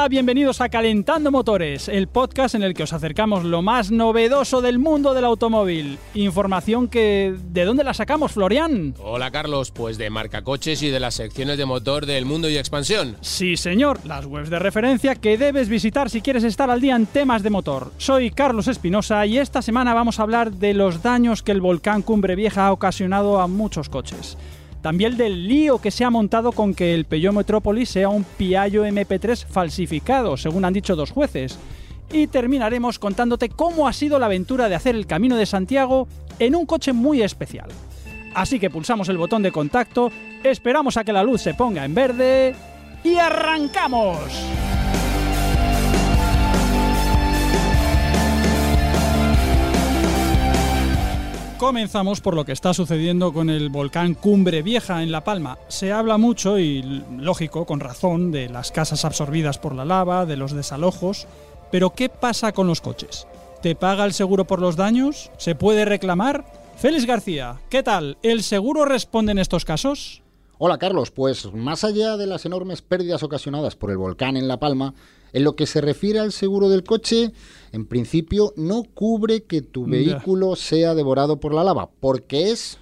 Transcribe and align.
Hola, 0.00 0.08
bienvenidos 0.08 0.62
a 0.62 0.70
Calentando 0.70 1.30
Motores, 1.30 1.86
el 1.86 2.08
podcast 2.08 2.54
en 2.54 2.62
el 2.62 2.72
que 2.72 2.84
os 2.84 2.94
acercamos 2.94 3.44
lo 3.44 3.60
más 3.60 3.90
novedoso 3.90 4.62
del 4.62 4.78
mundo 4.78 5.12
del 5.12 5.26
automóvil. 5.26 5.98
Información 6.14 6.88
que... 6.88 7.34
¿De 7.50 7.66
dónde 7.66 7.84
la 7.84 7.92
sacamos, 7.92 8.32
Florian? 8.32 8.94
Hola 8.98 9.30
Carlos, 9.30 9.70
pues 9.70 9.98
de 9.98 10.08
marca 10.08 10.40
coches 10.40 10.82
y 10.82 10.88
de 10.88 11.00
las 11.00 11.16
secciones 11.16 11.58
de 11.58 11.66
motor 11.66 12.06
del 12.06 12.24
mundo 12.24 12.48
y 12.48 12.56
expansión. 12.56 13.18
Sí, 13.20 13.58
señor, 13.58 14.00
las 14.06 14.24
webs 14.24 14.48
de 14.48 14.58
referencia 14.58 15.16
que 15.16 15.36
debes 15.36 15.68
visitar 15.68 16.08
si 16.08 16.22
quieres 16.22 16.44
estar 16.44 16.70
al 16.70 16.80
día 16.80 16.96
en 16.96 17.04
temas 17.04 17.42
de 17.42 17.50
motor. 17.50 17.92
Soy 17.98 18.30
Carlos 18.30 18.68
Espinosa 18.68 19.26
y 19.26 19.36
esta 19.36 19.60
semana 19.60 19.92
vamos 19.92 20.18
a 20.18 20.22
hablar 20.22 20.50
de 20.52 20.72
los 20.72 21.02
daños 21.02 21.42
que 21.42 21.52
el 21.52 21.60
volcán 21.60 22.00
Cumbre 22.00 22.36
Vieja 22.36 22.68
ha 22.68 22.72
ocasionado 22.72 23.38
a 23.38 23.48
muchos 23.48 23.90
coches. 23.90 24.38
También 24.82 25.16
del 25.16 25.46
lío 25.46 25.78
que 25.78 25.90
se 25.90 26.04
ha 26.04 26.10
montado 26.10 26.52
con 26.52 26.74
que 26.74 26.94
el 26.94 27.04
Peugeot 27.04 27.34
Metropolis 27.34 27.90
sea 27.90 28.08
un 28.08 28.24
Piaggio 28.24 28.86
MP3 28.86 29.46
falsificado, 29.46 30.36
según 30.36 30.64
han 30.64 30.72
dicho 30.72 30.96
dos 30.96 31.10
jueces. 31.10 31.58
Y 32.12 32.26
terminaremos 32.26 32.98
contándote 32.98 33.50
cómo 33.50 33.86
ha 33.86 33.92
sido 33.92 34.18
la 34.18 34.26
aventura 34.26 34.68
de 34.68 34.74
hacer 34.74 34.96
el 34.96 35.06
Camino 35.06 35.36
de 35.36 35.46
Santiago 35.46 36.08
en 36.38 36.56
un 36.56 36.66
coche 36.66 36.92
muy 36.92 37.22
especial. 37.22 37.68
Así 38.34 38.58
que 38.58 38.70
pulsamos 38.70 39.08
el 39.08 39.18
botón 39.18 39.42
de 39.42 39.52
contacto, 39.52 40.10
esperamos 40.42 40.96
a 40.96 41.04
que 41.04 41.12
la 41.12 41.22
luz 41.22 41.42
se 41.42 41.54
ponga 41.54 41.84
en 41.84 41.94
verde 41.94 42.54
y 43.04 43.16
arrancamos. 43.16 44.18
Comenzamos 51.60 52.22
por 52.22 52.34
lo 52.34 52.46
que 52.46 52.52
está 52.52 52.72
sucediendo 52.72 53.34
con 53.34 53.50
el 53.50 53.68
volcán 53.68 54.14
Cumbre 54.14 54.62
Vieja 54.62 55.02
en 55.02 55.12
La 55.12 55.24
Palma. 55.24 55.58
Se 55.68 55.92
habla 55.92 56.16
mucho 56.16 56.58
y, 56.58 56.80
lógico, 57.18 57.66
con 57.66 57.80
razón, 57.80 58.32
de 58.32 58.48
las 58.48 58.72
casas 58.72 59.04
absorbidas 59.04 59.58
por 59.58 59.74
la 59.74 59.84
lava, 59.84 60.24
de 60.24 60.38
los 60.38 60.52
desalojos. 60.52 61.26
Pero 61.70 61.90
¿qué 61.90 62.08
pasa 62.08 62.52
con 62.52 62.66
los 62.66 62.80
coches? 62.80 63.26
¿Te 63.60 63.74
paga 63.74 64.06
el 64.06 64.14
seguro 64.14 64.46
por 64.46 64.62
los 64.62 64.76
daños? 64.76 65.30
¿Se 65.36 65.54
puede 65.54 65.84
reclamar? 65.84 66.46
Félix 66.78 67.04
García, 67.04 67.60
¿qué 67.68 67.82
tal? 67.82 68.16
¿El 68.22 68.42
seguro 68.42 68.86
responde 68.86 69.32
en 69.32 69.38
estos 69.38 69.66
casos? 69.66 70.22
Hola 70.62 70.76
Carlos, 70.76 71.10
pues 71.10 71.50
más 71.54 71.84
allá 71.84 72.18
de 72.18 72.26
las 72.26 72.44
enormes 72.44 72.82
pérdidas 72.82 73.22
ocasionadas 73.22 73.76
por 73.76 73.90
el 73.90 73.96
volcán 73.96 74.36
en 74.36 74.46
La 74.46 74.60
Palma, 74.60 74.92
en 75.32 75.42
lo 75.42 75.56
que 75.56 75.64
se 75.64 75.80
refiere 75.80 76.18
al 76.18 76.32
seguro 76.32 76.68
del 76.68 76.84
coche, 76.84 77.32
en 77.72 77.86
principio 77.86 78.52
no 78.58 78.82
cubre 78.82 79.44
que 79.44 79.62
tu 79.62 79.86
vehículo 79.86 80.56
sea 80.56 80.94
devorado 80.94 81.40
por 81.40 81.54
la 81.54 81.64
lava, 81.64 81.88
porque 81.98 82.50
es 82.50 82.78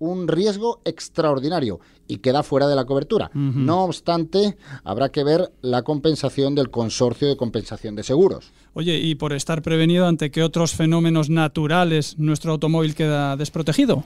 un 0.00 0.26
riesgo 0.26 0.80
extraordinario 0.84 1.78
y 2.08 2.16
queda 2.16 2.42
fuera 2.42 2.66
de 2.66 2.74
la 2.74 2.84
cobertura. 2.84 3.30
No 3.32 3.84
obstante, 3.84 4.56
habrá 4.82 5.10
que 5.10 5.22
ver 5.22 5.52
la 5.62 5.82
compensación 5.82 6.56
del 6.56 6.70
consorcio 6.70 7.28
de 7.28 7.36
compensación 7.36 7.94
de 7.94 8.02
seguros. 8.02 8.50
Oye, 8.74 8.98
y 8.98 9.14
por 9.14 9.34
estar 9.34 9.62
prevenido 9.62 10.08
ante 10.08 10.32
que 10.32 10.42
otros 10.42 10.74
fenómenos 10.74 11.30
naturales 11.30 12.18
nuestro 12.18 12.50
automóvil 12.50 12.96
queda 12.96 13.36
desprotegido. 13.36 14.02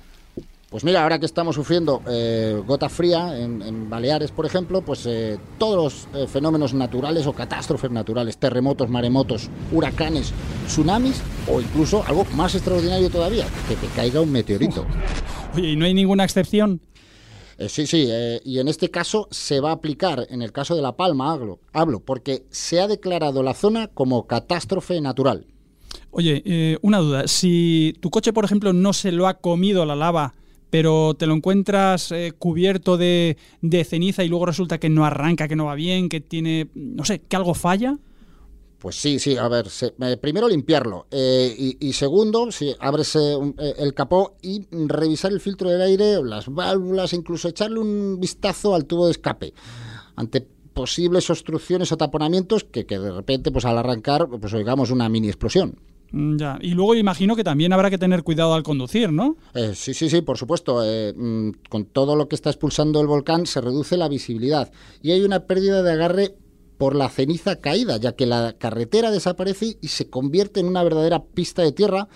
Pues 0.74 0.82
mira, 0.82 1.04
ahora 1.04 1.20
que 1.20 1.26
estamos 1.26 1.54
sufriendo 1.54 2.02
eh, 2.08 2.60
gota 2.66 2.88
fría 2.88 3.38
en, 3.38 3.62
en 3.62 3.88
Baleares, 3.88 4.32
por 4.32 4.44
ejemplo, 4.44 4.82
pues 4.82 5.06
eh, 5.06 5.38
todos 5.56 5.76
los 5.76 6.20
eh, 6.20 6.26
fenómenos 6.26 6.74
naturales 6.74 7.28
o 7.28 7.32
catástrofes 7.32 7.92
naturales, 7.92 8.38
terremotos, 8.38 8.90
maremotos, 8.90 9.48
huracanes, 9.70 10.32
tsunamis 10.66 11.22
o 11.48 11.60
incluso 11.60 12.02
algo 12.08 12.26
más 12.34 12.56
extraordinario 12.56 13.08
todavía, 13.08 13.46
que 13.68 13.76
te 13.76 13.86
caiga 13.94 14.20
un 14.20 14.32
meteorito. 14.32 14.84
Oye, 15.54 15.68
¿y 15.68 15.76
no 15.76 15.84
hay 15.84 15.94
ninguna 15.94 16.24
excepción? 16.24 16.80
Eh, 17.56 17.68
sí, 17.68 17.86
sí, 17.86 18.08
eh, 18.10 18.40
y 18.44 18.58
en 18.58 18.66
este 18.66 18.90
caso 18.90 19.28
se 19.30 19.60
va 19.60 19.70
a 19.70 19.74
aplicar, 19.74 20.26
en 20.28 20.42
el 20.42 20.50
caso 20.50 20.74
de 20.74 20.82
La 20.82 20.96
Palma, 20.96 21.30
hablo, 21.30 21.60
hablo 21.72 22.00
porque 22.00 22.46
se 22.50 22.80
ha 22.80 22.88
declarado 22.88 23.44
la 23.44 23.54
zona 23.54 23.86
como 23.86 24.26
catástrofe 24.26 25.00
natural. 25.00 25.46
Oye, 26.10 26.42
eh, 26.44 26.78
una 26.82 26.98
duda. 26.98 27.28
Si 27.28 27.94
tu 28.00 28.10
coche, 28.10 28.32
por 28.32 28.44
ejemplo, 28.44 28.72
no 28.72 28.92
se 28.92 29.12
lo 29.12 29.28
ha 29.28 29.34
comido 29.34 29.84
la 29.84 29.94
lava, 29.94 30.34
pero 30.74 31.14
te 31.14 31.28
lo 31.28 31.34
encuentras 31.34 32.10
eh, 32.10 32.32
cubierto 32.36 32.96
de, 32.96 33.36
ceniza 33.88 34.24
y 34.24 34.28
luego 34.28 34.46
resulta 34.46 34.78
que 34.78 34.88
no 34.88 35.04
arranca, 35.04 35.46
que 35.46 35.54
no 35.54 35.66
va 35.66 35.76
bien, 35.76 36.08
que 36.08 36.20
tiene, 36.20 36.68
no 36.74 37.04
sé, 37.04 37.20
que 37.20 37.36
algo 37.36 37.54
falla. 37.54 37.96
Pues 38.80 38.96
sí, 38.96 39.20
sí, 39.20 39.36
a 39.36 39.46
ver, 39.46 39.68
eh, 39.68 40.16
primero 40.16 40.48
limpiarlo 40.48 41.06
eh, 41.12 41.76
y, 41.78 41.92
segundo, 41.92 42.50
si 42.50 42.74
abres 42.80 43.14
un- 43.14 43.54
eh, 43.56 43.74
el 43.78 43.94
capó 43.94 44.34
y 44.42 44.66
revisar 44.72 45.30
el 45.30 45.38
filtro 45.38 45.70
del 45.70 45.80
aire, 45.80 46.20
las 46.24 46.52
válvulas, 46.52 47.12
incluso 47.12 47.46
echarle 47.46 47.78
un 47.78 48.18
vistazo 48.18 48.74
al 48.74 48.86
tubo 48.86 49.04
de 49.06 49.12
escape 49.12 49.54
ante 50.16 50.40
posibles 50.40 51.30
obstrucciones 51.30 51.92
o 51.92 51.96
taponamientos 51.96 52.64
que, 52.64 52.84
que 52.84 52.98
de 52.98 53.12
repente, 53.12 53.52
pues 53.52 53.64
al 53.64 53.78
arrancar, 53.78 54.26
pues 54.28 54.52
oigamos 54.52 54.90
una 54.90 55.08
mini 55.08 55.28
explosión. 55.28 55.78
Mm, 56.12 56.36
Ya. 56.36 56.58
Y 56.60 56.70
luego 56.70 56.94
imagino 56.94 57.34
que 57.36 57.44
también 57.44 57.72
habrá 57.72 57.90
que 57.90 57.98
tener 57.98 58.22
cuidado 58.22 58.54
al 58.54 58.62
conducir, 58.62 59.12
¿no? 59.12 59.36
Eh, 59.54 59.72
sí, 59.74 59.94
sí, 59.94 60.08
sí, 60.08 60.20
por 60.22 60.38
supuesto. 60.38 60.82
eh, 60.84 61.12
mm, 61.16 61.50
con 61.68 61.84
todo 61.86 62.16
lo 62.16 62.28
que 62.28 62.36
está 62.36 62.50
expulsando 62.50 63.00
el 63.00 63.06
volcán 63.06 63.46
se 63.46 63.60
reduce 63.60 63.96
la 63.96 64.08
visibilidad 64.08 64.70
y 65.02 65.10
hay 65.12 65.22
una 65.22 65.40
pérdida 65.40 65.82
de 65.82 65.92
agarre 65.92 66.34
por 66.78 66.96
la 66.96 67.08
ceniza 67.08 67.60
caída, 67.60 67.96
ya 67.98 68.12
que 68.16 68.26
la 68.26 68.54
carretera 68.58 69.12
desaparece 69.12 69.76
y 69.80 69.88
se 69.88 70.10
convierte 70.10 70.58
en 70.58 70.66
una 70.66 70.82
verdadera 70.82 71.22
pista 71.22 71.62
de 71.62 71.70
tierra. 71.70 72.08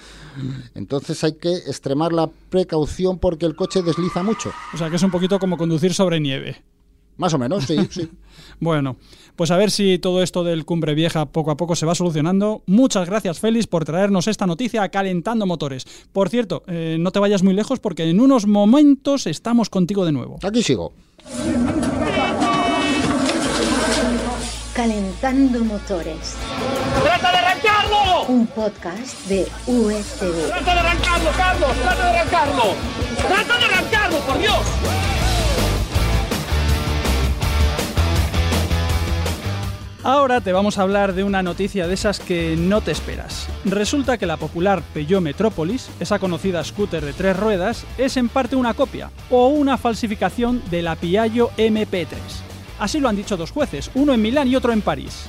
Entonces 0.74 1.22
hay 1.24 1.34
que 1.34 1.52
extremar 1.54 2.12
la 2.12 2.28
precaución 2.50 3.18
porque 3.18 3.46
el 3.46 3.54
coche 3.54 3.82
desliza 3.82 4.22
mucho. 4.22 4.50
O 4.74 4.76
sea, 4.76 4.90
que 4.90 4.96
es 4.96 5.02
un 5.02 5.10
poquito 5.12 5.38
como 5.38 5.56
conducir 5.56 5.94
sobre 5.94 6.18
nieve. 6.20 6.62
Más 7.18 7.34
o 7.34 7.38
menos, 7.38 7.64
sí, 7.64 7.76
sí. 7.90 8.08
Bueno, 8.60 8.96
pues 9.36 9.50
a 9.50 9.56
ver 9.56 9.70
si 9.70 9.98
todo 9.98 10.22
esto 10.22 10.42
del 10.44 10.64
Cumbre 10.64 10.94
Vieja 10.94 11.26
poco 11.26 11.50
a 11.50 11.56
poco 11.56 11.76
se 11.76 11.84
va 11.86 11.94
solucionando. 11.94 12.62
Muchas 12.66 13.06
gracias, 13.08 13.38
Félix, 13.38 13.66
por 13.66 13.84
traernos 13.84 14.26
esta 14.26 14.46
noticia 14.46 14.82
a 14.82 14.88
Calentando 14.88 15.44
Motores. 15.46 15.84
Por 16.12 16.28
cierto, 16.28 16.62
eh, 16.66 16.96
no 16.98 17.10
te 17.12 17.18
vayas 17.18 17.42
muy 17.42 17.52
lejos 17.54 17.78
porque 17.80 18.08
en 18.08 18.20
unos 18.20 18.46
momentos 18.46 19.26
estamos 19.26 19.68
contigo 19.70 20.04
de 20.04 20.12
nuevo. 20.12 20.38
Aquí 20.42 20.62
sigo. 20.62 20.92
Calentando 24.74 25.64
Motores, 25.64 26.36
¡Trata 27.02 27.32
de 27.32 27.36
arrancarlo! 27.38 28.26
un 28.28 28.46
podcast 28.46 29.26
de 29.26 29.46
UETV. 29.66 30.46
¡Trata 30.46 30.74
de 30.74 30.80
arrancarlo, 30.80 31.30
Carlos! 31.36 31.70
¡Trata 31.82 32.12
de 32.12 32.18
arrancarlo! 32.18 32.62
Ahora 40.08 40.40
te 40.40 40.54
vamos 40.54 40.78
a 40.78 40.82
hablar 40.84 41.12
de 41.12 41.22
una 41.22 41.42
noticia 41.42 41.86
de 41.86 41.92
esas 41.92 42.18
que 42.18 42.56
no 42.56 42.80
te 42.80 42.92
esperas. 42.92 43.46
Resulta 43.66 44.16
que 44.16 44.24
la 44.24 44.38
popular 44.38 44.82
Peugeot 44.94 45.20
Metropolis, 45.20 45.90
esa 46.00 46.18
conocida 46.18 46.64
scooter 46.64 47.04
de 47.04 47.12
tres 47.12 47.36
ruedas, 47.36 47.84
es 47.98 48.16
en 48.16 48.30
parte 48.30 48.56
una 48.56 48.72
copia 48.72 49.10
o 49.28 49.48
una 49.48 49.76
falsificación 49.76 50.62
de 50.70 50.80
la 50.80 50.96
Piaggio 50.96 51.50
MP3. 51.58 52.06
Así 52.78 53.00
lo 53.00 53.10
han 53.10 53.16
dicho 53.16 53.36
dos 53.36 53.50
jueces, 53.50 53.90
uno 53.94 54.14
en 54.14 54.22
Milán 54.22 54.48
y 54.48 54.56
otro 54.56 54.72
en 54.72 54.80
París. 54.80 55.26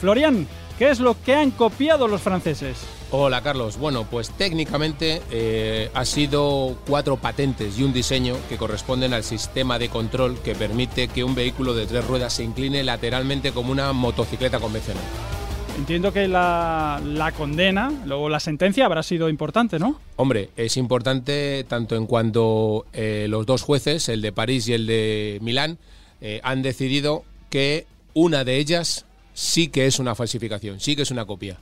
Florian, 0.00 0.48
¿qué 0.78 0.90
es 0.90 1.00
lo 1.00 1.20
que 1.22 1.34
han 1.34 1.50
copiado 1.50 2.08
los 2.08 2.22
franceses? 2.22 2.78
Hola 3.10 3.42
Carlos, 3.42 3.78
bueno, 3.78 4.06
pues 4.10 4.30
técnicamente 4.30 5.22
eh, 5.30 5.90
ha 5.94 6.04
sido 6.04 6.76
cuatro 6.86 7.16
patentes 7.16 7.78
y 7.78 7.84
un 7.84 7.92
diseño 7.92 8.36
que 8.48 8.56
corresponden 8.56 9.14
al 9.14 9.22
sistema 9.22 9.78
de 9.78 9.88
control 9.88 10.38
que 10.40 10.54
permite 10.54 11.08
que 11.08 11.22
un 11.22 11.34
vehículo 11.34 11.74
de 11.74 11.86
tres 11.86 12.04
ruedas 12.06 12.32
se 12.32 12.44
incline 12.44 12.82
lateralmente 12.82 13.52
como 13.52 13.70
una 13.70 13.92
motocicleta 13.92 14.58
convencional. 14.58 15.04
Entiendo 15.76 16.12
que 16.12 16.28
la, 16.28 17.00
la 17.04 17.32
condena, 17.32 17.92
luego 18.06 18.28
la 18.28 18.38
sentencia 18.38 18.86
habrá 18.86 19.02
sido 19.02 19.28
importante, 19.28 19.80
¿no? 19.80 19.98
Hombre, 20.16 20.50
es 20.56 20.76
importante 20.76 21.64
tanto 21.68 21.96
en 21.96 22.06
cuanto 22.06 22.86
eh, 22.92 23.26
los 23.28 23.44
dos 23.44 23.62
jueces, 23.62 24.08
el 24.08 24.22
de 24.22 24.30
París 24.30 24.68
y 24.68 24.74
el 24.74 24.86
de 24.86 25.38
Milán, 25.42 25.78
eh, 26.20 26.40
han 26.44 26.62
decidido 26.62 27.24
que 27.50 27.86
una 28.14 28.44
de 28.44 28.58
ellas 28.58 29.04
sí 29.34 29.68
que 29.68 29.86
es 29.86 29.98
una 29.98 30.14
falsificación, 30.14 30.80
sí 30.80 30.96
que 30.96 31.02
es 31.02 31.10
una 31.10 31.26
copia. 31.26 31.58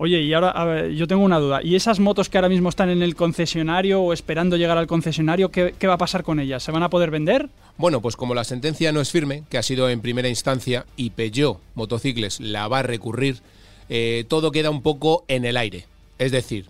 Oye, 0.00 0.22
y 0.22 0.32
ahora 0.32 0.50
a 0.50 0.64
ver, 0.64 0.90
yo 0.92 1.08
tengo 1.08 1.24
una 1.24 1.38
duda. 1.38 1.60
¿Y 1.62 1.74
esas 1.74 1.98
motos 1.98 2.28
que 2.28 2.38
ahora 2.38 2.48
mismo 2.48 2.68
están 2.68 2.88
en 2.88 3.02
el 3.02 3.16
concesionario 3.16 4.00
o 4.00 4.12
esperando 4.12 4.56
llegar 4.56 4.78
al 4.78 4.86
concesionario, 4.86 5.50
qué, 5.50 5.74
qué 5.76 5.86
va 5.88 5.94
a 5.94 5.98
pasar 5.98 6.22
con 6.22 6.38
ellas? 6.38 6.62
¿Se 6.62 6.70
van 6.70 6.84
a 6.84 6.90
poder 6.90 7.10
vender? 7.10 7.48
Bueno, 7.76 8.00
pues 8.00 8.14
como 8.14 8.34
la 8.34 8.44
sentencia 8.44 8.92
no 8.92 9.00
es 9.00 9.10
firme, 9.10 9.42
que 9.50 9.58
ha 9.58 9.62
sido 9.62 9.90
en 9.90 10.00
primera 10.00 10.28
instancia, 10.28 10.86
y 10.96 11.10
Peugeot 11.10 11.60
Motocicles 11.74 12.38
la 12.38 12.68
va 12.68 12.78
a 12.78 12.82
recurrir, 12.84 13.40
eh, 13.88 14.24
todo 14.28 14.52
queda 14.52 14.70
un 14.70 14.82
poco 14.82 15.24
en 15.26 15.44
el 15.44 15.56
aire. 15.56 15.86
Es 16.18 16.30
decir, 16.30 16.66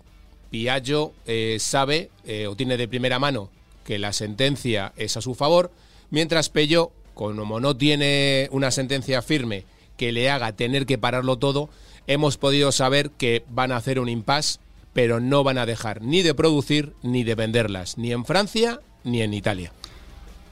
Piaggio 0.49 1.13
eh, 1.27 1.57
sabe 1.59 2.09
eh, 2.25 2.47
o 2.47 2.55
tiene 2.55 2.77
de 2.77 2.87
primera 2.87 3.19
mano 3.19 3.51
que 3.85 3.99
la 3.99 4.11
sentencia 4.11 4.91
es 4.97 5.17
a 5.17 5.21
su 5.21 5.35
favor, 5.35 5.71
mientras 6.09 6.49
Peugeot, 6.49 6.91
como 7.13 7.59
no 7.59 7.75
tiene 7.75 8.47
una 8.51 8.71
sentencia 8.71 9.21
firme 9.21 9.65
que 9.99 10.13
le 10.13 10.31
haga 10.31 10.53
tener 10.53 10.85
que 10.85 10.97
pararlo 10.97 11.37
todo, 11.37 11.69
hemos 12.07 12.37
podido 12.37 12.71
saber 12.71 13.11
que 13.11 13.43
van 13.49 13.73
a 13.73 13.75
hacer 13.75 13.99
un 13.99 14.07
impasse, 14.07 14.59
pero 14.93 15.19
no 15.19 15.43
van 15.43 15.57
a 15.57 15.65
dejar 15.65 16.01
ni 16.01 16.21
de 16.21 16.33
producir 16.33 16.93
ni 17.03 17.25
de 17.25 17.35
venderlas, 17.35 17.97
ni 17.97 18.13
en 18.13 18.23
Francia 18.23 18.79
ni 19.03 19.21
en 19.21 19.33
Italia. 19.33 19.73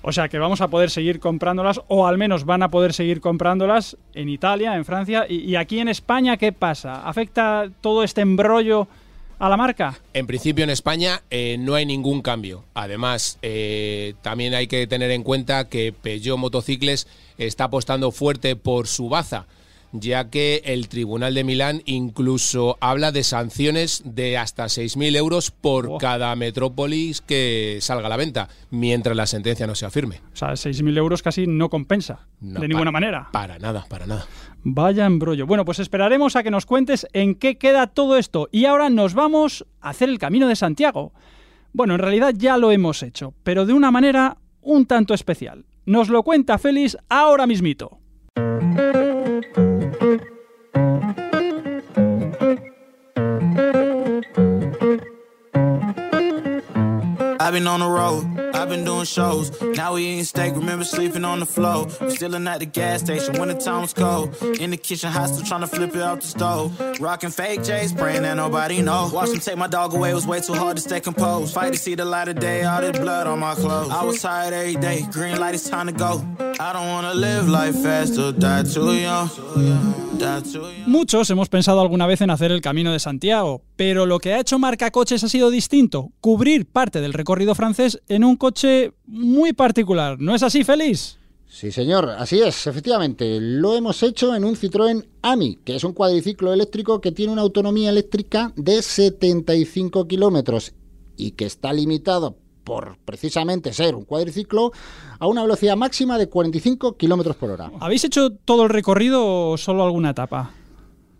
O 0.01 0.11
sea 0.11 0.27
que 0.27 0.37
vamos 0.37 0.59
a 0.59 0.67
poder 0.67 0.89
seguir 0.89 1.21
comprándolas, 1.21 1.79
o 1.87 2.07
al 2.07 2.17
menos 2.17 2.43
van 2.43 2.61
a 2.61 2.69
poder 2.69 2.93
seguir 2.93 3.21
comprándolas 3.21 3.95
en 4.13 4.27
Italia, 4.27 4.75
en 4.75 4.83
Francia. 4.83 5.25
¿Y, 5.27 5.39
y 5.39 5.55
aquí 5.55 5.79
en 5.79 5.87
España 5.87 6.35
qué 6.35 6.51
pasa? 6.51 7.07
¿Afecta 7.07 7.69
todo 7.79 8.03
este 8.03 8.19
embrollo 8.19 8.89
a 9.39 9.49
la 9.49 9.57
marca? 9.57 9.99
En 10.13 10.27
principio 10.27 10.63
en 10.63 10.69
España 10.69 11.21
eh, 11.29 11.57
no 11.59 11.75
hay 11.75 11.85
ningún 11.85 12.21
cambio. 12.21 12.63
Además, 12.73 13.37
eh, 13.41 14.15
también 14.21 14.53
hay 14.53 14.67
que 14.67 14.87
tener 14.87 15.11
en 15.11 15.23
cuenta 15.23 15.69
que 15.69 15.93
Peugeot 15.93 16.37
Motocicles 16.37 17.07
está 17.37 17.65
apostando 17.65 18.11
fuerte 18.11 18.55
por 18.55 18.87
su 18.87 19.09
baza 19.09 19.45
ya 19.99 20.29
que 20.29 20.61
el 20.65 20.87
Tribunal 20.87 21.33
de 21.33 21.43
Milán 21.43 21.81
incluso 21.85 22.77
habla 22.81 23.11
de 23.11 23.23
sanciones 23.23 24.01
de 24.05 24.37
hasta 24.37 24.65
6.000 24.65 25.15
euros 25.15 25.51
por 25.51 25.87
Oh. 25.89 25.97
cada 25.97 26.35
metrópolis 26.35 27.21
que 27.21 27.77
salga 27.81 28.07
a 28.07 28.09
la 28.09 28.17
venta, 28.17 28.49
mientras 28.71 29.15
la 29.15 29.25
sentencia 29.27 29.67
no 29.67 29.75
sea 29.75 29.89
firme. 29.89 30.21
O 30.33 30.35
sea, 30.35 30.49
6.000 30.55 30.97
euros 30.97 31.21
casi 31.21 31.47
no 31.47 31.69
compensa, 31.69 32.27
No, 32.41 32.59
de 32.59 32.67
ninguna 32.67 32.91
manera. 32.91 33.29
Para 33.31 33.59
nada, 33.59 33.85
para 33.89 34.05
nada. 34.07 34.25
Vaya 34.63 35.05
embrollo. 35.05 35.45
Bueno, 35.45 35.63
pues 35.65 35.79
esperaremos 35.79 36.35
a 36.35 36.43
que 36.43 36.51
nos 36.51 36.65
cuentes 36.65 37.07
en 37.13 37.35
qué 37.35 37.57
queda 37.57 37.87
todo 37.87 38.17
esto. 38.17 38.49
Y 38.51 38.65
ahora 38.65 38.89
nos 38.89 39.13
vamos 39.13 39.65
a 39.81 39.89
hacer 39.89 40.09
el 40.09 40.19
Camino 40.19 40.47
de 40.47 40.55
Santiago. 40.55 41.13
Bueno, 41.73 41.93
en 41.93 41.99
realidad 41.99 42.33
ya 42.35 42.57
lo 42.57 42.71
hemos 42.71 43.03
hecho, 43.03 43.33
pero 43.43 43.65
de 43.65 43.73
una 43.73 43.91
manera 43.91 44.37
un 44.61 44.85
tanto 44.85 45.13
especial. 45.13 45.65
Nos 45.85 46.09
lo 46.09 46.23
cuenta 46.23 46.57
Félix 46.57 46.97
ahora 47.07 47.47
mismito. 47.47 47.99
I've 57.39 57.53
been 57.53 57.67
on 57.67 57.79
the 57.79 57.87
road, 57.87 58.39
I've 58.55 58.69
been 58.69 58.83
doing 58.83 59.05
shows. 59.05 59.61
Now 59.61 59.93
we 59.93 60.05
eating 60.05 60.23
steak, 60.23 60.55
remember 60.55 60.83
sleeping 60.83 61.23
on 61.23 61.39
the 61.39 61.45
floor. 61.45 61.87
We 62.01 62.09
Stealing 62.11 62.47
at 62.47 62.59
the 62.59 62.65
gas 62.65 63.01
station 63.01 63.39
when 63.39 63.49
the 63.49 63.55
time 63.55 63.81
was 63.81 63.93
cold. 63.93 64.35
In 64.59 64.71
the 64.71 64.77
kitchen, 64.77 65.11
hot 65.11 65.29
still 65.29 65.45
trying 65.45 65.61
to 65.61 65.67
flip 65.67 65.95
it 65.95 66.01
out 66.01 66.21
the 66.21 66.27
stove. 66.27 66.99
Rocking 66.99 67.29
fake 67.29 67.63
J's, 67.63 67.93
praying 67.93 68.23
that 68.23 68.35
nobody 68.35 68.81
know. 68.81 69.09
Watch 69.13 69.29
them 69.29 69.39
take 69.39 69.57
my 69.57 69.67
dog 69.67 69.93
away, 69.93 70.11
it 70.11 70.15
was 70.15 70.25
way 70.25 70.41
too 70.41 70.53
hard 70.53 70.77
to 70.77 70.81
stay 70.81 70.99
composed. 70.99 71.53
Fight 71.53 71.73
to 71.73 71.79
see 71.79 71.95
the 71.95 72.05
light 72.05 72.27
of 72.27 72.39
day, 72.39 72.63
all 72.63 72.81
this 72.81 72.97
blood 72.97 73.27
on 73.27 73.39
my 73.39 73.53
clothes. 73.55 73.91
I 73.91 74.03
was 74.03 74.21
tired 74.21 74.53
every 74.53 74.75
day, 74.75 75.05
green 75.11 75.39
light, 75.39 75.53
it's 75.53 75.69
time 75.69 75.87
to 75.87 75.93
go. 75.93 76.46
I 76.59 76.73
don't 76.73 76.87
wanna 76.87 77.13
live 77.13 77.47
life 77.47 77.83
fast 77.83 78.17
or 78.17 78.33
die 78.33 78.63
too 78.63 78.91
young. 78.95 79.29
Die 80.17 80.41
too 80.41 80.61
young. 80.61 80.87
Muchos 80.87 81.29
hemos 81.29 81.49
pensado 81.49 81.81
alguna 81.81 82.07
vez 82.07 82.21
en 82.21 82.31
hacer 82.31 82.51
el 82.51 82.61
Camino 82.61 82.91
de 82.91 82.99
Santiago, 82.99 83.61
pero 83.75 84.07
lo 84.07 84.17
que 84.17 84.33
ha 84.33 84.39
hecho 84.39 84.57
Marca 84.57 84.89
Coches 84.89 85.23
ha 85.23 85.29
sido 85.29 85.51
distinto, 85.51 86.09
cubrir 86.19 86.65
parte 86.65 86.99
del 86.99 87.13
recorrido 87.13 87.53
francés 87.53 88.01
en 88.07 88.23
un 88.23 88.37
coche 88.37 88.93
muy 89.05 89.53
particular. 89.53 90.19
¿No 90.19 90.33
es 90.33 90.41
así, 90.41 90.63
Félix? 90.63 91.19
Sí, 91.47 91.71
señor, 91.71 92.09
así 92.09 92.39
es, 92.39 92.65
efectivamente. 92.65 93.39
Lo 93.39 93.75
hemos 93.75 94.01
hecho 94.01 94.33
en 94.33 94.43
un 94.43 94.55
Citroën 94.55 95.05
AMI, 95.21 95.59
que 95.63 95.75
es 95.75 95.83
un 95.83 95.93
cuadriciclo 95.93 96.53
eléctrico 96.53 97.01
que 97.01 97.11
tiene 97.11 97.33
una 97.33 97.43
autonomía 97.43 97.91
eléctrica 97.91 98.51
de 98.55 98.81
75 98.81 100.07
kilómetros 100.07 100.73
y 101.15 101.31
que 101.31 101.45
está 101.45 101.71
limitado 101.71 102.35
por 102.67 102.97
precisamente 103.05 103.71
ser 103.71 103.95
un 103.95 104.03
cuadriciclo 104.03 104.73
a 105.19 105.25
una 105.25 105.41
velocidad 105.41 105.77
máxima 105.77 106.17
de 106.17 106.27
45 106.27 106.97
kilómetros 106.97 107.37
por 107.37 107.49
hora. 107.49 107.71
¿Habéis 107.79 108.03
hecho 108.03 108.31
todo 108.31 108.63
el 108.63 108.69
recorrido 108.69 109.51
o 109.51 109.57
solo 109.57 109.85
alguna 109.85 110.09
etapa? 110.09 110.51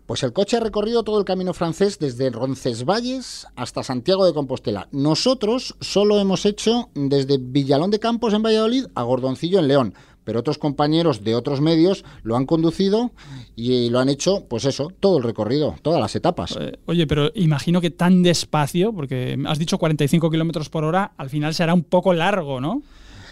Pues 0.04 0.22
el 0.24 0.34
coche 0.34 0.58
ha 0.58 0.60
recorrido 0.60 1.04
todo 1.04 1.18
el 1.18 1.24
camino 1.24 1.54
francés 1.54 1.98
desde 1.98 2.28
Roncesvalles 2.28 3.46
hasta 3.56 3.82
Santiago 3.82 4.26
de 4.26 4.34
Compostela. 4.34 4.88
Nosotros 4.92 5.74
solo 5.80 6.18
hemos 6.18 6.44
hecho 6.44 6.90
desde 6.94 7.38
Villalón 7.40 7.90
de 7.90 7.98
Campos 7.98 8.34
en 8.34 8.42
Valladolid 8.42 8.84
a 8.94 9.02
Gordoncillo 9.04 9.58
en 9.58 9.68
León, 9.68 9.94
pero 10.28 10.40
otros 10.40 10.58
compañeros 10.58 11.24
de 11.24 11.34
otros 11.34 11.62
medios 11.62 12.04
lo 12.22 12.36
han 12.36 12.44
conducido 12.44 13.12
y 13.56 13.88
lo 13.88 13.98
han 13.98 14.10
hecho, 14.10 14.44
pues 14.46 14.66
eso, 14.66 14.92
todo 15.00 15.16
el 15.16 15.24
recorrido, 15.24 15.76
todas 15.80 16.02
las 16.02 16.14
etapas. 16.16 16.54
Eh, 16.60 16.78
oye, 16.84 17.06
pero 17.06 17.30
imagino 17.34 17.80
que 17.80 17.88
tan 17.88 18.22
despacio, 18.22 18.92
porque 18.92 19.42
has 19.46 19.58
dicho 19.58 19.78
45 19.78 20.30
kilómetros 20.30 20.68
por 20.68 20.84
hora, 20.84 21.12
al 21.16 21.30
final 21.30 21.54
será 21.54 21.72
un 21.72 21.82
poco 21.82 22.12
largo, 22.12 22.60
¿no? 22.60 22.82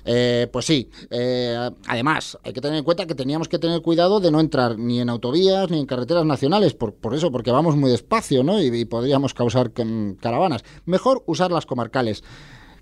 Eh, 0.06 0.48
pues 0.50 0.64
sí, 0.64 0.88
eh, 1.10 1.68
además 1.86 2.38
hay 2.42 2.54
que 2.54 2.62
tener 2.62 2.78
en 2.78 2.84
cuenta 2.84 3.04
que 3.04 3.14
teníamos 3.14 3.50
que 3.50 3.58
tener 3.58 3.82
cuidado 3.82 4.18
de 4.18 4.30
no 4.30 4.40
entrar 4.40 4.78
ni 4.78 4.98
en 4.98 5.10
autovías 5.10 5.70
ni 5.70 5.78
en 5.78 5.84
carreteras 5.84 6.24
nacionales, 6.24 6.72
por, 6.72 6.94
por 6.94 7.14
eso, 7.14 7.30
porque 7.30 7.50
vamos 7.50 7.76
muy 7.76 7.90
despacio 7.90 8.42
¿no? 8.42 8.58
y, 8.58 8.74
y 8.74 8.86
podríamos 8.86 9.34
causar 9.34 9.70
mm, 9.76 10.12
caravanas. 10.14 10.64
Mejor 10.86 11.22
usar 11.26 11.52
las 11.52 11.66
comarcales. 11.66 12.24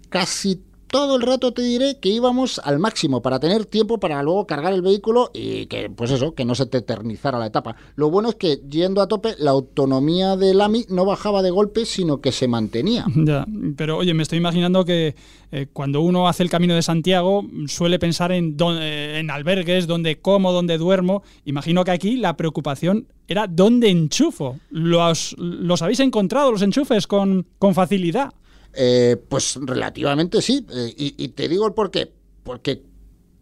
Casi 0.08 0.62
todo 0.94 1.16
el 1.16 1.22
rato 1.22 1.52
te 1.52 1.60
diré 1.62 1.98
que 1.98 2.08
íbamos 2.08 2.60
al 2.62 2.78
máximo 2.78 3.20
para 3.20 3.40
tener 3.40 3.66
tiempo 3.66 3.98
para 3.98 4.22
luego 4.22 4.46
cargar 4.46 4.72
el 4.72 4.80
vehículo 4.80 5.32
y 5.34 5.66
que, 5.66 5.90
pues 5.90 6.12
eso, 6.12 6.36
que 6.36 6.44
no 6.44 6.54
se 6.54 6.66
te 6.66 6.78
eternizara 6.78 7.36
la 7.36 7.46
etapa. 7.46 7.74
Lo 7.96 8.10
bueno 8.10 8.28
es 8.28 8.36
que 8.36 8.60
yendo 8.70 9.02
a 9.02 9.08
tope, 9.08 9.34
la 9.40 9.50
autonomía 9.50 10.36
del 10.36 10.60
AMI 10.60 10.86
no 10.90 11.04
bajaba 11.04 11.42
de 11.42 11.50
golpe, 11.50 11.84
sino 11.84 12.20
que 12.20 12.30
se 12.30 12.46
mantenía. 12.46 13.06
Ya, 13.24 13.46
pero 13.76 13.96
oye, 13.96 14.12
me 14.12 14.22
estoy 14.22 14.38
imaginando 14.38 14.84
que 14.84 15.16
eh, 15.50 15.66
cuando 15.72 16.02
uno 16.02 16.28
hace 16.28 16.42
el 16.42 16.50
camino 16.50 16.74
de 16.74 16.82
Santiago 16.82 17.44
suele 17.66 17.98
pensar 17.98 18.30
en, 18.32 18.54
eh, 18.60 19.16
en 19.18 19.30
albergues, 19.30 19.86
dónde 19.86 20.20
como, 20.20 20.52
dónde 20.52 20.76
duermo. 20.78 21.22
Imagino 21.46 21.84
que 21.84 21.90
aquí 21.90 22.16
la 22.18 22.36
preocupación 22.36 23.08
era 23.26 23.46
dónde 23.48 23.88
enchufo. 23.88 24.60
¿Los, 24.70 25.34
los 25.38 25.80
habéis 25.80 26.00
encontrado, 26.00 26.52
los 26.52 26.62
enchufes, 26.62 27.06
con, 27.06 27.46
con 27.58 27.74
facilidad? 27.74 28.30
Eh, 28.76 29.16
pues 29.28 29.56
relativamente 29.60 30.42
sí. 30.42 30.66
Eh, 30.70 30.94
y, 30.96 31.14
y 31.22 31.28
te 31.28 31.48
digo 31.48 31.66
el 31.66 31.72
por 31.74 31.90
qué. 31.90 32.12
Porque 32.42 32.82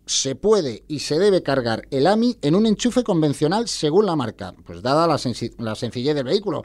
se 0.07 0.35
puede 0.35 0.85
y 0.89 0.99
se 0.99 1.19
debe 1.19 1.43
cargar 1.43 1.87
el 1.91 2.07
AMI 2.07 2.37
en 2.43 2.55
un 2.55 2.67
enchufe 2.67 3.03
convencional 3.05 3.69
según 3.69 4.05
la 4.07 4.17
marca, 4.17 4.53
pues 4.67 4.83
dada 4.83 5.07
la, 5.07 5.17
sencillez 5.19 6.15
del 6.15 6.25
vehículo. 6.25 6.63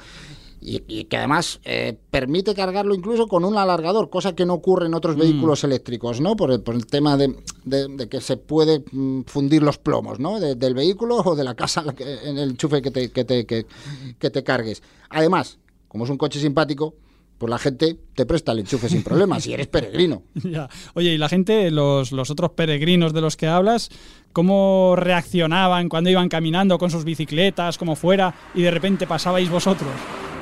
Y, 0.60 0.82
y 0.88 1.06
que 1.06 1.18
además 1.18 1.60
eh, 1.66 1.98
permite 2.10 2.56
cargarlo 2.56 2.96
incluso 2.96 3.28
con 3.28 3.46
un 3.46 3.58
alargador, 3.58 4.10
cosa 4.10 4.34
que 4.34 4.44
no 4.44 4.56
ocurre 4.56 4.88
en 4.88 4.96
otros 4.96 5.16
vehículos 5.16 5.64
eléctricos, 5.64 6.20
¿no? 6.20 6.36
Por 6.36 6.52
el, 6.52 6.62
por 6.62 6.74
el 6.74 6.88
tema 6.88 7.16
de, 7.16 7.36
de- 7.64 7.88
de 7.88 8.10
que 8.10 8.20
se 8.22 8.38
puede 8.38 8.84
mm, 8.92 9.22
fundir 9.28 9.62
los 9.62 9.78
plomos, 9.78 10.20
¿no? 10.20 10.40
De- 10.40 10.56
del 10.56 10.74
vehículo 10.74 11.18
o 11.18 11.36
de 11.36 11.44
la 11.44 11.54
casa 11.54 11.86
en 12.00 12.40
el 12.40 12.50
enchufe 12.50 12.82
que 12.82 12.90
te, 12.90 13.12
que 13.12 13.24
te, 13.24 13.46
que- 13.46 13.68
que 14.18 14.30
te 14.32 14.44
cargues. 14.44 14.82
Además, 15.12 15.60
como 15.88 16.06
es 16.06 16.10
un 16.10 16.18
coche 16.18 16.40
simpático, 16.40 16.96
pues 17.38 17.50
la 17.50 17.58
gente 17.58 17.98
te 18.16 18.26
presta 18.26 18.52
el 18.52 18.60
enchufe 18.60 18.90
sin 18.90 19.04
problema, 19.04 19.40
si 19.40 19.54
eres 19.54 19.68
peregrino. 19.68 20.24
Ya. 20.48 20.70
Oye, 20.94 21.14
y 21.14 21.18
la 21.18 21.28
gente, 21.30 21.72
los, 21.72 22.12
los 22.12 22.30
otros 22.30 22.52
peregrinos 22.52 23.14
de 23.14 23.22
los 23.22 23.36
que 23.36 23.48
hablas, 23.48 23.90
¿cómo 24.32 24.96
reaccionaban 24.96 25.90
cuando 25.90 26.10
iban 26.10 26.30
caminando 26.30 26.78
con 26.78 26.90
sus 26.90 27.04
bicicletas, 27.04 27.78
como 27.78 27.96
fuera, 27.96 28.34
y 28.56 28.62
de 28.62 28.72
repente 28.72 29.08
pasabais 29.08 29.50
vosotros? 29.50 29.90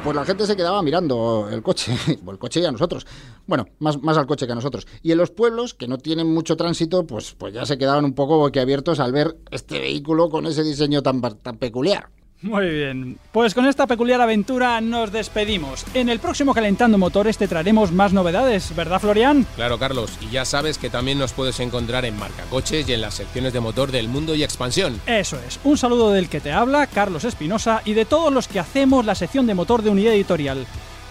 Pues 0.04 0.16
la 0.16 0.24
gente 0.24 0.46
se 0.46 0.56
quedaba 0.56 0.84
mirando 0.84 1.50
el 1.52 1.64
coche, 1.64 1.98
o 2.25 2.32
el 2.32 2.38
coche 2.38 2.60
y 2.60 2.66
a 2.66 2.72
nosotros. 2.72 3.08
Bueno, 3.48 3.66
más, 3.80 4.00
más 4.04 4.16
al 4.18 4.28
coche 4.28 4.46
que 4.46 4.52
a 4.52 4.56
nosotros. 4.56 4.86
Y 5.02 5.12
en 5.12 5.18
los 5.18 5.32
pueblos, 5.32 5.74
que 5.74 5.88
no 5.88 5.98
tienen 5.98 6.32
mucho 6.32 6.56
tránsito, 6.56 7.08
pues, 7.08 7.34
pues 7.34 7.56
ya 7.56 7.66
se 7.66 7.80
quedaban 7.80 8.06
un 8.06 8.14
poco 8.14 8.38
boquiabiertos 8.38 9.00
al 9.00 9.12
ver 9.12 9.36
este 9.50 9.80
vehículo 9.80 10.30
con 10.30 10.46
ese 10.46 10.64
diseño 10.64 11.02
tan, 11.02 11.22
tan 11.22 11.58
peculiar. 11.58 12.10
Muy 12.46 12.70
bien, 12.70 13.18
pues 13.32 13.56
con 13.56 13.66
esta 13.66 13.88
peculiar 13.88 14.22
aventura 14.22 14.80
nos 14.80 15.12
despedimos. 15.12 15.84
En 15.96 16.10
el 16.10 16.20
próximo 16.20 16.54
Calentando 16.54 17.00
Motores 17.00 17.40
te 17.40 17.48
traeremos 17.48 17.92
más 17.92 18.14
novedades, 18.14 18.75
¿verdad 18.75 19.02
Florian? 19.02 19.48
Claro, 19.56 19.80
Carlos, 19.80 20.12
y 20.22 20.30
ya 20.30 20.46
sabes 20.46 20.78
que 20.78 20.92
también 20.92 21.18
nos 21.18 21.34
puedes 21.34 21.60
encontrar 21.60 22.06
en 22.06 22.20
Marca 22.20 22.44
Coches 22.52 22.88
y 22.88 22.94
en 22.94 23.02
las 23.02 23.16
secciones 23.16 23.52
de 23.52 23.62
motor 23.62 23.92
del 23.92 24.10
mundo 24.10 24.36
y 24.36 24.44
expansión. 24.44 25.02
Eso 25.08 25.40
es, 25.48 25.60
un 25.64 25.75
saludo 25.75 26.12
del 26.12 26.30
que 26.30 26.40
te 26.40 26.52
habla, 26.52 26.86
Carlos 26.86 27.24
Espinosa, 27.24 27.82
y 27.84 27.96
de 27.96 28.06
todos 28.06 28.32
los 28.32 28.48
que 28.48 28.60
hacemos 28.60 29.08
la 29.08 29.16
sección 29.16 29.48
de 29.48 29.56
motor 29.56 29.82
de 29.82 29.90
Unidad 29.90 30.14
Editorial. 30.14 30.68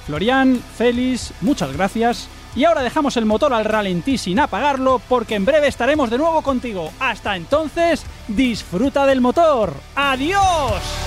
Florian, 0.06 0.62
Félix, 0.76 1.32
muchas 1.40 1.72
gracias. 1.72 2.28
Y 2.54 2.62
ahora 2.62 2.84
dejamos 2.84 3.16
el 3.16 3.26
motor 3.26 3.52
al 3.52 3.64
ralentí 3.64 4.18
sin 4.18 4.38
apagarlo 4.38 5.00
porque 5.08 5.34
en 5.34 5.44
breve 5.44 5.66
estaremos 5.66 6.10
de 6.10 6.18
nuevo 6.18 6.42
contigo. 6.42 6.92
Hasta 7.00 7.34
entonces, 7.34 8.04
disfruta 8.28 9.04
del 9.04 9.20
motor. 9.20 9.74
¡Adiós! 9.96 11.03